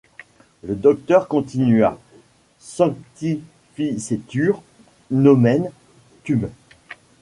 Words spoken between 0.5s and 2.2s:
Le docteur continua:—